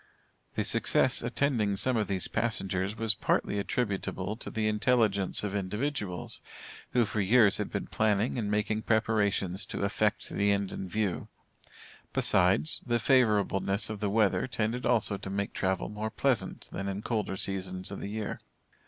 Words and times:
The 0.55 0.63
success 0.63 1.21
attending 1.21 1.75
some 1.75 1.95
of 1.95 2.07
these 2.07 2.27
passengers 2.27 2.97
was 2.97 3.13
partly 3.13 3.59
attributable 3.59 4.35
to 4.37 4.49
the 4.49 4.67
intelligence 4.67 5.43
of 5.43 5.53
individuals, 5.53 6.41
who, 6.93 7.05
for 7.05 7.21
years, 7.21 7.59
had 7.59 7.69
been 7.69 7.85
planning 7.85 8.35
and 8.39 8.49
making 8.49 8.81
preparations 8.81 9.63
to 9.67 9.83
effect 9.83 10.27
the 10.29 10.51
end 10.51 10.71
in 10.71 10.87
view. 10.87 11.27
Besides, 12.13 12.81
the 12.83 12.95
favorableness 12.97 13.91
of 13.91 13.99
the 13.99 14.09
weather 14.09 14.47
tended 14.47 14.87
also 14.87 15.17
to 15.17 15.29
make 15.29 15.53
travel 15.53 15.87
more 15.87 16.09
pleasant 16.09 16.67
than 16.71 16.87
in 16.87 17.03
colder 17.03 17.35
seasons 17.37 17.91
of 17.91 18.01
the 18.01 18.09
year. 18.09 18.39